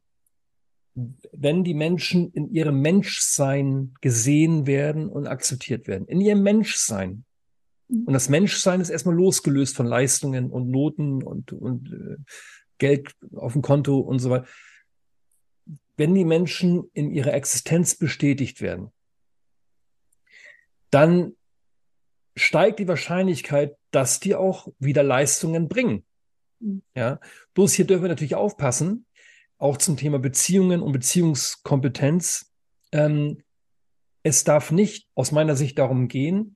[1.31, 7.23] wenn die Menschen in ihrem Menschsein gesehen werden und akzeptiert werden, in ihrem Menschsein.
[7.87, 8.03] Mhm.
[8.03, 12.17] Und das Menschsein ist erstmal losgelöst von Leistungen und Noten und, und äh,
[12.79, 14.47] Geld auf dem Konto und so weiter.
[15.95, 18.91] Wenn die Menschen in ihrer Existenz bestätigt werden,
[20.89, 21.37] dann
[22.35, 26.03] steigt die Wahrscheinlichkeit, dass die auch wieder Leistungen bringen.
[26.95, 27.19] Ja,
[27.53, 29.05] bloß hier dürfen wir natürlich aufpassen,
[29.57, 32.51] auch zum Thema Beziehungen und Beziehungskompetenz.
[32.91, 33.43] Ähm,
[34.23, 36.55] es darf nicht aus meiner Sicht darum gehen,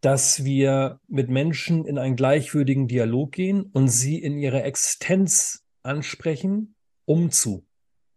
[0.00, 6.74] dass wir mit Menschen in einen gleichwürdigen Dialog gehen und sie in ihrer Existenz ansprechen,
[7.04, 7.66] um zu,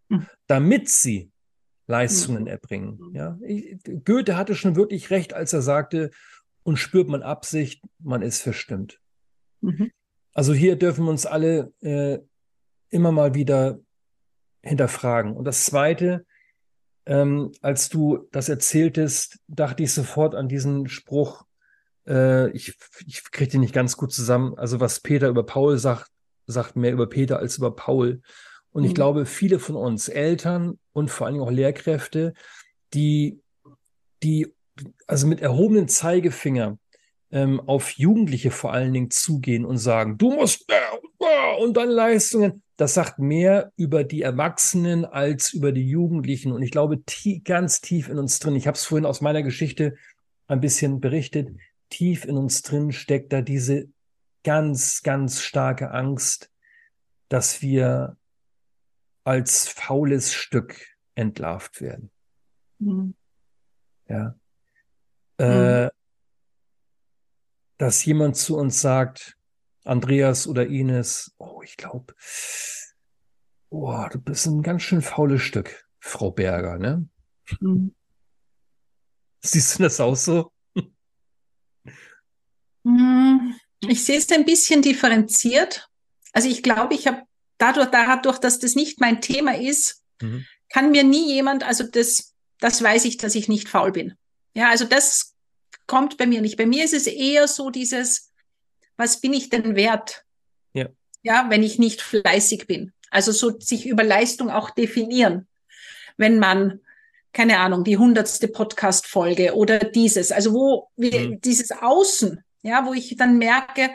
[0.10, 0.28] mhm.
[0.48, 1.32] damit sie
[1.88, 2.48] Leistungen mhm.
[2.48, 3.00] erbringen.
[3.14, 3.38] Ja,
[4.06, 6.12] Goethe hatte schon wirklich recht, als er sagte,
[6.64, 9.02] und spürt man Absicht, man ist verstimmt.
[9.64, 9.92] Mhm.
[10.34, 12.20] Also hier dürfen wir uns alle äh,
[12.90, 13.80] immer mal wieder
[14.62, 15.36] hinterfragen.
[15.36, 16.26] Und das Zweite,
[17.06, 21.46] ähm, als du das erzähltest, dachte ich sofort an diesen Spruch,
[22.08, 26.10] äh, ich, ich kriege den nicht ganz gut zusammen, also was Peter über Paul sagt,
[26.48, 28.22] sagt mehr über Peter als über Paul.
[28.72, 28.90] Und mhm.
[28.90, 32.34] ich glaube, viele von uns, Eltern und vor allen Dingen auch Lehrkräfte,
[32.94, 33.42] die,
[34.24, 34.54] die
[35.08, 36.78] also mit erhobenen Zeigefinger
[37.34, 42.62] ähm, auf Jugendliche vor allen Dingen zugehen und sagen, du musst äh, und dann Leistungen.
[42.78, 46.52] Das sagt mehr über die Erwachsenen als über die Jugendlichen.
[46.52, 49.42] Und ich glaube, tie ganz tief in uns drin, ich habe es vorhin aus meiner
[49.42, 49.96] Geschichte
[50.48, 51.50] ein bisschen berichtet,
[51.90, 53.90] tief in uns drin steckt da diese
[54.44, 56.52] ganz, ganz starke Angst,
[57.30, 58.18] dass wir
[59.24, 62.12] als faules Stück entlarvt werden.
[62.80, 63.16] Mhm.
[64.08, 64.36] Ja.
[65.40, 65.46] Mhm.
[65.46, 65.90] Äh,
[67.78, 69.38] dass jemand zu uns sagt,
[69.84, 72.14] Andreas oder Ines, oh, ich glaube,
[73.70, 77.08] oh, du bist ein ganz schön faules Stück, Frau Berger, ne?
[77.60, 77.94] Mhm.
[79.42, 80.52] Siehst du das auch so?
[82.86, 83.56] Hm,
[83.88, 85.90] ich sehe es ein bisschen differenziert.
[86.32, 87.24] Also ich glaube, ich habe
[87.58, 90.46] dadurch, dadurch, dass das nicht mein Thema ist, mhm.
[90.70, 94.16] kann mir nie jemand, also das, das weiß ich, dass ich nicht faul bin.
[94.56, 95.33] Ja, also das
[95.88, 96.58] kommt bei mir nicht.
[96.58, 98.32] Bei mir ist es eher so dieses,
[98.98, 100.26] was bin ich denn wert?
[100.74, 100.90] Ja.
[101.24, 102.92] Ja, wenn ich nicht fleißig bin.
[103.10, 105.48] Also so sich über Leistung auch definieren.
[106.18, 106.82] Wenn man,
[107.32, 111.40] keine Ahnung, die hundertste Podcast-Folge oder dieses, also wo mhm.
[111.42, 113.92] dieses Außen, ja, wo ich dann merke,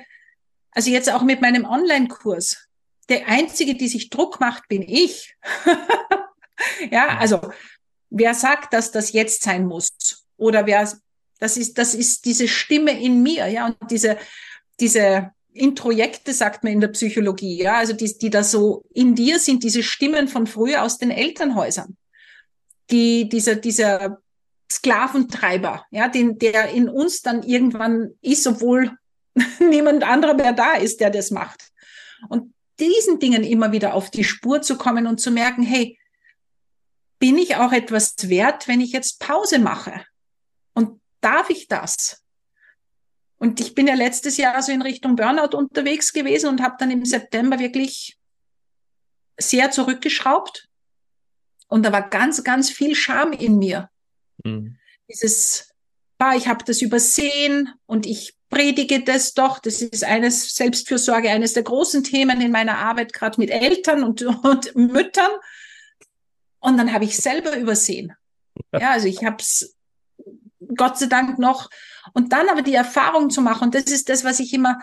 [0.70, 2.68] also jetzt auch mit meinem Online-Kurs,
[3.08, 5.34] der einzige, die sich Druck macht, bin ich.
[6.90, 7.18] ja, mhm.
[7.18, 7.52] also
[8.10, 9.90] wer sagt, dass das jetzt sein muss?
[10.36, 10.88] Oder wer
[11.38, 14.16] das ist, das ist diese Stimme in mir, ja, und diese,
[14.80, 19.38] diese Introjekte, sagt man in der Psychologie, ja, also die, die da so in dir
[19.38, 21.96] sind, diese Stimmen von früher aus den Elternhäusern.
[22.90, 24.18] Die, dieser, dieser
[24.70, 28.96] Sklaventreiber, ja, den, der in uns dann irgendwann ist, obwohl
[29.60, 31.70] niemand anderer mehr da ist, der das macht.
[32.28, 35.98] Und diesen Dingen immer wieder auf die Spur zu kommen und zu merken, hey,
[37.18, 40.04] bin ich auch etwas wert, wenn ich jetzt Pause mache?
[41.20, 42.22] Darf ich das?
[43.38, 46.90] Und ich bin ja letztes Jahr so in Richtung Burnout unterwegs gewesen und habe dann
[46.90, 48.18] im September wirklich
[49.38, 50.68] sehr zurückgeschraubt
[51.68, 53.90] und da war ganz, ganz viel Scham in mir.
[54.42, 54.78] Mhm.
[55.08, 55.72] Dieses,
[56.16, 59.58] bah, ich habe das übersehen und ich predige das doch.
[59.58, 64.22] Das ist eines Selbstfürsorge, eines der großen Themen in meiner Arbeit, gerade mit Eltern und,
[64.44, 65.30] und Müttern.
[66.58, 68.14] Und dann habe ich selber übersehen.
[68.72, 69.76] Ja, also ich habe es
[70.76, 71.70] Gott sei Dank noch.
[72.14, 74.80] Und dann aber die Erfahrung zu machen, und das ist das, was ich immer,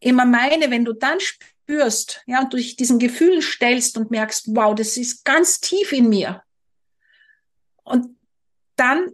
[0.00, 4.74] immer meine, wenn du dann spürst, ja, und durch diesen Gefühlen stellst und merkst, wow,
[4.74, 6.42] das ist ganz tief in mir.
[7.84, 8.16] Und
[8.76, 9.10] dann,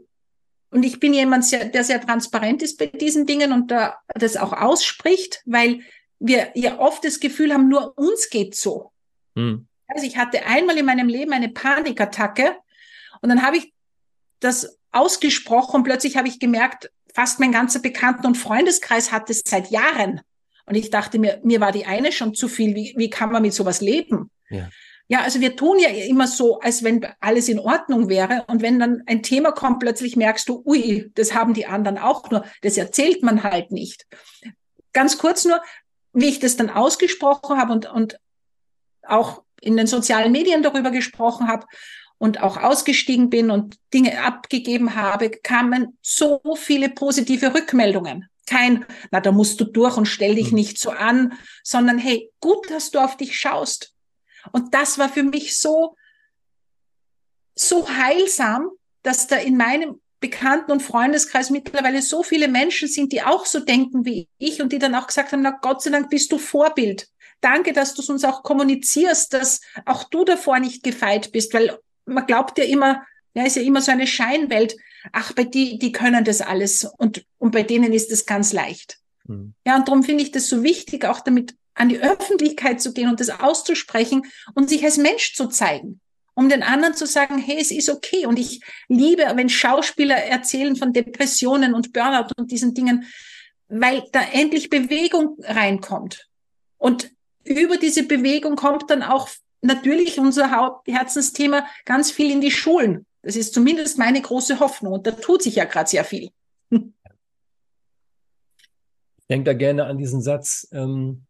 [0.70, 4.52] und ich bin jemand, der sehr transparent ist bei diesen Dingen und da das auch
[4.52, 5.80] ausspricht, weil
[6.18, 8.92] wir ja oft das Gefühl haben, nur uns geht so.
[9.36, 9.66] Hm.
[9.86, 12.56] Also ich hatte einmal in meinem Leben eine Panikattacke
[13.22, 13.72] und dann habe ich
[14.40, 19.70] das ausgesprochen plötzlich habe ich gemerkt, fast mein ganzer Bekannten- und Freundeskreis hat es seit
[19.70, 20.20] Jahren.
[20.66, 22.74] Und ich dachte mir, mir war die eine schon zu viel.
[22.74, 24.30] Wie, wie kann man mit sowas leben?
[24.50, 24.68] Ja.
[25.11, 28.44] Ja, also wir tun ja immer so, als wenn alles in Ordnung wäre.
[28.46, 32.30] Und wenn dann ein Thema kommt, plötzlich merkst du, ui, das haben die anderen auch
[32.30, 32.44] nur.
[32.61, 34.06] Das erzählt man halt nicht.
[34.92, 35.62] Ganz kurz nur,
[36.12, 38.20] wie ich das dann ausgesprochen habe und, und
[39.02, 41.66] auch in den sozialen Medien darüber gesprochen habe
[42.18, 48.28] und auch ausgestiegen bin und Dinge abgegeben habe, kamen so viele positive Rückmeldungen.
[48.46, 50.57] Kein, na, da musst du durch und stell dich mhm.
[50.57, 53.94] nicht so an, sondern hey, gut, dass du auf dich schaust.
[54.52, 55.96] Und das war für mich so,
[57.54, 58.70] so heilsam,
[59.02, 63.61] dass da in meinem Bekannten- und Freundeskreis mittlerweile so viele Menschen sind, die auch so
[63.61, 66.38] denken wie ich und die dann auch gesagt haben, na Gott sei Dank bist du
[66.38, 67.09] Vorbild.
[67.40, 71.78] Danke, dass du es uns auch kommunizierst, dass auch du davor nicht gefeit bist, weil
[72.08, 73.02] man glaubt ja immer,
[73.34, 74.76] ja, ist ja immer so eine Scheinwelt.
[75.12, 78.98] Ach, bei die, die können das alles und, und bei denen ist es ganz leicht.
[79.26, 79.54] Mhm.
[79.66, 83.08] Ja, und darum finde ich das so wichtig, auch damit an die Öffentlichkeit zu gehen
[83.08, 86.00] und das auszusprechen und sich als Mensch zu zeigen,
[86.34, 88.26] um den anderen zu sagen, hey, es ist okay.
[88.26, 93.06] Und ich liebe, wenn Schauspieler erzählen von Depressionen und Burnout und diesen Dingen,
[93.68, 96.26] weil da endlich Bewegung reinkommt.
[96.78, 97.10] Und
[97.44, 99.28] über diese Bewegung kommt dann auch
[99.62, 103.06] natürlich unser Hauptherzensthema ganz viel in die Schulen.
[103.22, 104.94] Das ist zumindest meine große Hoffnung.
[104.94, 106.30] Und da tut sich ja gerade sehr viel.
[106.70, 106.80] Ich
[109.28, 111.26] denke da gerne an diesen Satz, ähm,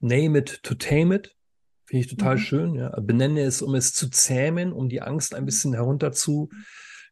[0.00, 1.36] name it to tame it.
[1.84, 2.40] Finde ich total mhm.
[2.40, 2.74] schön.
[2.74, 2.88] Ja.
[3.00, 6.48] Benenne es, um es zu zähmen, um die Angst ein bisschen herunter zu,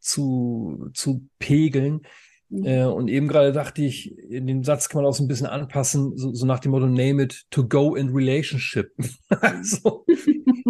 [0.00, 2.06] zu, zu pegeln.
[2.54, 2.66] Mhm.
[2.66, 5.46] Äh, und eben gerade dachte ich, in dem Satz kann man auch so ein bisschen
[5.46, 8.92] anpassen, so, so nach dem Motto, name it to go in relationship.
[9.28, 10.06] also,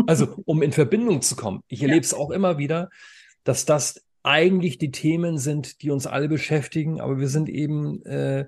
[0.07, 1.61] also, um in Verbindung zu kommen.
[1.69, 2.91] Ich erlebe es auch immer wieder,
[3.45, 8.47] dass das eigentlich die Themen sind, die uns alle beschäftigen, aber wir sind eben äh,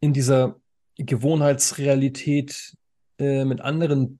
[0.00, 0.58] in dieser
[0.96, 2.74] Gewohnheitsrealität
[3.18, 4.18] äh, mit anderen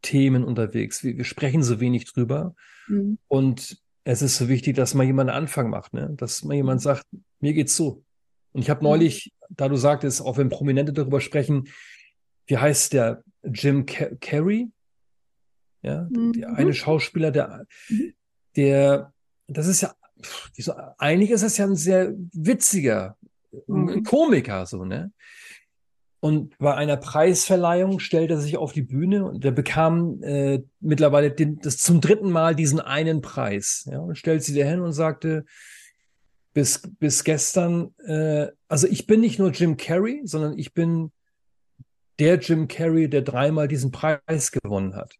[0.00, 1.04] Themen unterwegs.
[1.04, 2.54] Wir, wir sprechen so wenig drüber.
[2.88, 3.18] Mhm.
[3.28, 6.14] Und es ist so wichtig, dass mal jemand einen Anfang macht, ne?
[6.16, 6.84] dass mal jemand mhm.
[6.84, 7.06] sagt,
[7.40, 8.04] mir geht's so.
[8.52, 8.90] Und ich habe mhm.
[8.90, 11.68] neulich, da du sagtest, auch wenn Prominente darüber sprechen,
[12.46, 14.70] wie heißt der Jim Carrey?
[15.82, 16.34] Ja, mhm.
[16.34, 18.14] der eine Schauspieler, der, mhm.
[18.54, 19.12] der,
[19.48, 19.92] das ist ja,
[20.98, 23.16] eigentlich ist das ja ein sehr witziger,
[23.66, 24.04] mhm.
[24.04, 25.12] Komiker, so, ne?
[26.20, 31.30] Und bei einer Preisverleihung stellte er sich auf die Bühne und er bekam äh, mittlerweile
[31.30, 33.86] den, das zum dritten Mal diesen einen Preis.
[33.90, 35.44] Ja, und stellt sich hin und sagte,
[36.54, 41.12] bis, bis gestern, äh, also ich bin nicht nur Jim Carrey, sondern ich bin
[42.18, 45.16] der Jim Carrey, der dreimal diesen Preis gewonnen hat.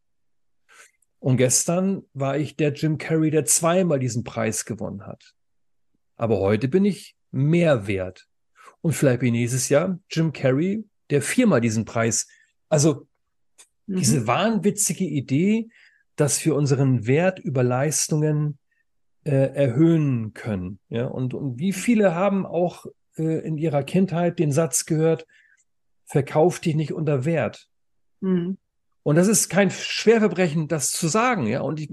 [1.18, 5.34] Und gestern war ich der Jim Carrey, der zweimal diesen Preis gewonnen hat.
[6.16, 8.28] Aber heute bin ich mehr wert.
[8.82, 12.28] Und vielleicht nächstes Jahr Jim Carrey, der viermal diesen Preis.
[12.68, 13.06] Also
[13.86, 13.96] mhm.
[13.96, 15.68] diese wahnwitzige Idee,
[16.16, 18.58] dass wir unseren Wert über Leistungen
[19.24, 20.78] äh, erhöhen können.
[20.88, 22.86] Ja, und, und wie viele haben auch
[23.16, 25.26] äh, in ihrer Kindheit den Satz gehört,
[26.04, 27.68] verkauf dich nicht unter Wert.
[28.20, 28.56] Mhm.
[29.02, 31.60] Und das ist kein Schwerverbrechen, das zu sagen, ja.
[31.60, 31.90] Und ich,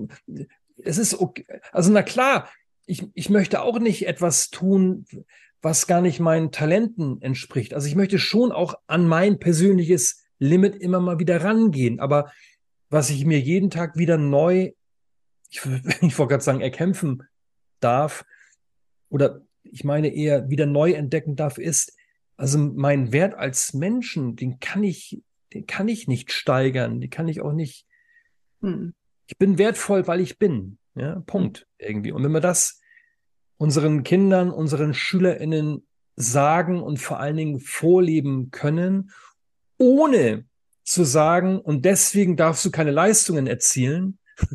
[0.77, 1.45] es ist okay.
[1.71, 2.49] Also, na klar,
[2.85, 5.05] ich, ich möchte auch nicht etwas tun,
[5.63, 7.73] was gar nicht meinen Talenten entspricht.
[7.73, 12.01] Also ich möchte schon auch an mein persönliches Limit immer mal wieder rangehen.
[12.01, 12.31] Aber
[12.89, 14.73] was ich mir jeden Tag wieder neu,
[15.49, 15.61] ich,
[16.01, 17.23] ich wollte gerade sagen, erkämpfen
[17.79, 18.25] darf,
[19.09, 21.95] oder ich meine eher wieder neu entdecken darf, ist,
[22.35, 27.29] also mein Wert als Menschen, den kann ich, den kann ich nicht steigern, den kann
[27.29, 27.87] ich auch nicht.
[28.61, 28.93] Hm.
[29.27, 30.77] Ich bin wertvoll, weil ich bin.
[30.95, 31.67] Ja, Punkt.
[31.77, 32.11] Irgendwie.
[32.11, 32.81] Und wenn wir das
[33.57, 35.85] unseren Kindern, unseren SchülerInnen
[36.15, 39.11] sagen und vor allen Dingen vorleben können,
[39.77, 40.45] ohne
[40.83, 44.19] zu sagen, und deswegen darfst du keine Leistungen erzielen,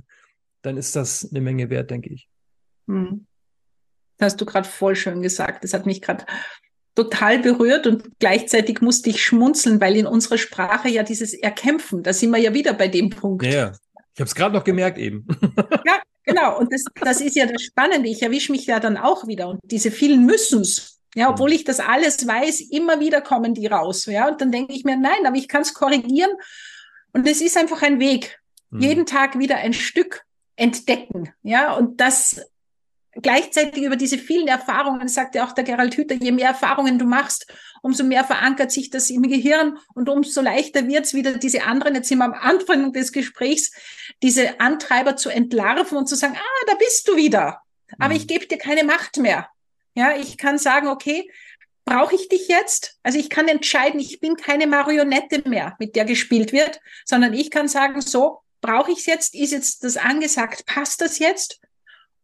[0.63, 2.29] dann ist das eine Menge wert, denke ich.
[2.87, 3.27] Hm.
[4.19, 5.65] Das hast du gerade voll schön gesagt.
[5.65, 6.27] Das hat mich gerade
[6.95, 12.13] total berührt und gleichzeitig musste ich schmunzeln, weil in unserer Sprache ja dieses Erkämpfen, da
[12.13, 13.47] sind wir ja wieder bei dem Punkt.
[13.47, 13.73] Ja,
[14.15, 15.25] ich habe es gerade noch gemerkt eben.
[15.87, 16.59] ja, genau.
[16.59, 18.09] Und das, das ist ja das Spannende.
[18.09, 19.49] Ich erwische mich ja dann auch wieder.
[19.49, 24.07] Und diese vielen Müssens, ja, obwohl ich das alles weiß, immer wieder kommen die raus.
[24.07, 26.31] Ja, und dann denke ich mir, nein, aber ich kann es korrigieren.
[27.13, 28.39] Und es ist einfach ein Weg.
[28.71, 28.81] Mhm.
[28.81, 30.23] Jeden Tag wieder ein Stück
[30.57, 31.33] entdecken.
[31.43, 32.41] Ja, und das
[33.23, 37.05] gleichzeitig über diese vielen Erfahrungen, sagt ja auch der Gerald Hüther, je mehr Erfahrungen du
[37.05, 37.47] machst,
[37.83, 41.95] umso mehr verankert sich das im Gehirn und umso leichter wird es wieder diese anderen,
[41.95, 43.73] jetzt sind wir am Anfang des Gesprächs,
[44.23, 47.61] diese Antreiber zu entlarven und zu sagen, ah, da bist du wieder.
[47.99, 48.21] Aber mhm.
[48.21, 49.49] ich gebe dir keine Macht mehr.
[49.95, 51.31] Ja, ich kann sagen, okay,
[51.85, 52.99] brauche ich dich jetzt?
[53.03, 57.51] Also ich kann entscheiden, ich bin keine Marionette mehr, mit der gespielt wird, sondern ich
[57.51, 59.35] kann sagen, so, brauche ich es jetzt?
[59.35, 60.67] Ist jetzt das angesagt?
[60.67, 61.61] Passt das jetzt?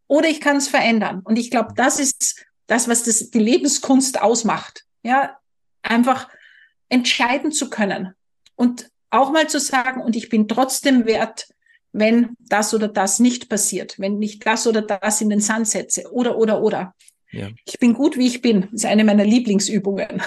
[0.06, 1.20] Oder ich kann es verändern.
[1.24, 4.84] Und ich glaube, das ist das, was das, die Lebenskunst ausmacht.
[5.02, 5.38] Ja,
[5.82, 6.28] einfach
[6.88, 8.14] entscheiden zu können
[8.56, 11.48] und auch mal zu sagen, und ich bin trotzdem wert,
[11.92, 16.12] wenn das oder das nicht passiert, wenn ich das oder das in den Sand setze
[16.12, 16.94] oder, oder, oder.
[17.30, 17.48] Ja.
[17.64, 18.62] Ich bin gut, wie ich bin.
[18.62, 20.22] Das ist eine meiner Lieblingsübungen.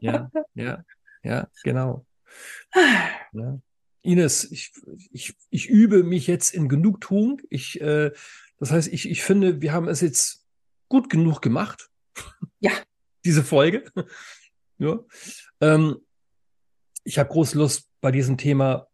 [0.00, 0.84] ja, ja,
[1.22, 2.04] ja, genau.
[3.32, 3.58] Ja.
[4.06, 4.72] Ines, ich,
[5.10, 7.40] ich, ich übe mich jetzt in Genugtuung.
[7.50, 8.12] Ich, äh,
[8.58, 10.46] das heißt, ich, ich finde, wir haben es jetzt
[10.88, 11.90] gut genug gemacht.
[12.60, 12.72] Ja.
[13.24, 13.84] Diese Folge.
[14.78, 15.00] ja.
[15.60, 15.96] Ähm,
[17.02, 18.86] ich habe große Lust, bei diesem Thema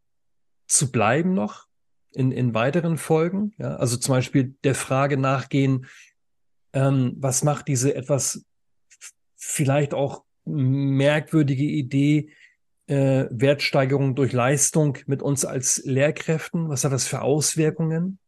[0.67, 1.67] zu bleiben noch
[2.13, 3.53] in, in weiteren Folgen.
[3.59, 3.77] Ja?
[3.77, 5.87] Also zum Beispiel der Frage nachgehen,
[6.73, 8.47] ähm, was macht diese etwas
[9.37, 12.31] vielleicht auch merkwürdige Idee,
[12.87, 16.69] äh, Wertsteigerung durch Leistung mit uns als Lehrkräften?
[16.69, 18.19] Was hat das für Auswirkungen?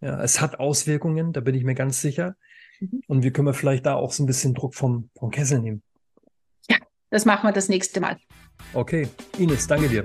[0.00, 2.36] Ja, es hat Auswirkungen, da bin ich mir ganz sicher.
[2.80, 3.02] Mhm.
[3.06, 5.82] Und wie können wir vielleicht da auch so ein bisschen Druck vom, vom Kessel nehmen?
[6.68, 6.76] Ja,
[7.10, 8.18] das machen wir das nächste Mal.
[8.72, 9.08] Okay,
[9.38, 10.04] Ines, danke dir.